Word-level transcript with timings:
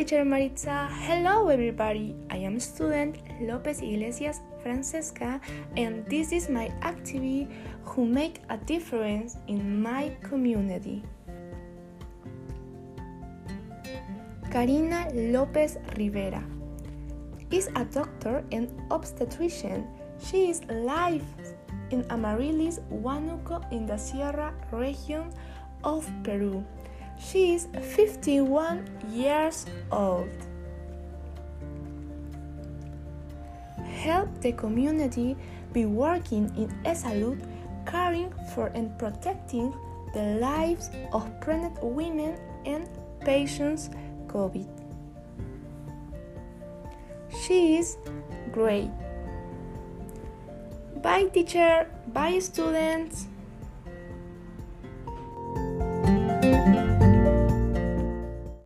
teacher 0.00 0.24
Maritza. 0.24 0.86
Hello, 1.02 1.48
everybody. 1.48 2.14
I 2.30 2.36
am 2.36 2.60
student 2.60 3.18
Lopez 3.40 3.82
Iglesias 3.82 4.40
Francesca, 4.62 5.40
and 5.76 6.06
this 6.06 6.30
is 6.30 6.48
my 6.48 6.70
activity 6.86 7.48
who 7.82 8.06
make 8.06 8.38
a 8.48 8.56
difference 8.56 9.36
in 9.48 9.82
my 9.82 10.14
community. 10.22 11.02
Karina 14.52 15.10
Lopez 15.12 15.78
Rivera 15.98 16.44
is 17.50 17.68
a 17.74 17.84
doctor 17.84 18.44
and 18.52 18.70
obstetrician. 18.92 19.84
She 20.22 20.50
is 20.50 20.62
live 20.70 21.26
in 21.90 22.04
Amarilis, 22.04 22.78
Huánuco, 22.88 23.66
in 23.72 23.84
the 23.86 23.98
Sierra 23.98 24.54
region 24.70 25.34
of 25.82 26.08
Peru. 26.22 26.64
She 27.20 27.54
is 27.54 27.68
51 27.94 28.88
years 29.12 29.66
old. 29.92 30.30
Help 33.84 34.28
the 34.40 34.52
community 34.52 35.36
be 35.72 35.84
working 35.84 36.50
in 36.56 36.72
EsSalud, 36.84 37.44
caring 37.86 38.32
for 38.54 38.68
and 38.68 38.96
protecting 38.98 39.74
the 40.14 40.40
lives 40.40 40.90
of 41.12 41.28
pregnant 41.40 41.76
women 41.84 42.40
and 42.64 42.88
patients 43.20 43.90
COVID. 44.26 44.66
She 47.44 47.76
is 47.76 47.98
great. 48.50 48.90
Bye, 51.02 51.24
teacher. 51.32 51.86
Bye, 52.12 52.38
students. 52.40 53.26